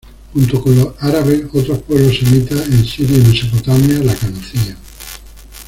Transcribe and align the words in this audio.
Junto 0.33 0.59
con 0.63 0.75
los 0.75 0.95
árabes 0.99 1.43
otros 1.53 1.83
pueblos 1.83 2.17
semitas 2.17 2.65
en 2.69 2.83
Siria 2.87 3.19
y 3.19 3.21
Mesopotamia 3.21 3.99
la 3.99 4.15
conocían. 4.15 4.77